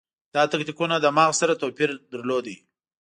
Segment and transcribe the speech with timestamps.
[0.35, 2.45] دا تکتیکونه له مغز سره توپیر درلود.